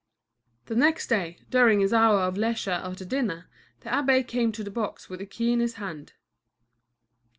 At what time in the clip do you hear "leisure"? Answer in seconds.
2.35-2.71